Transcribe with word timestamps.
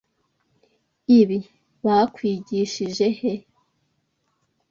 Ibi 1.19 1.39
bakwigishije 1.85 3.07
he? 3.19 3.33